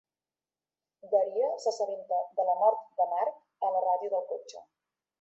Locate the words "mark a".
3.15-3.75